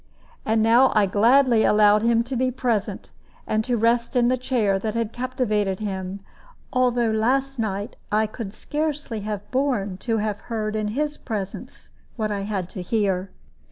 [0.47, 3.11] And now I gladly allowed him to be present,
[3.45, 6.21] and to rest in the chair which had captivated him,
[6.73, 12.31] although last night I could scarcely have borne to have heard in his presence what
[12.31, 13.29] I had to hear.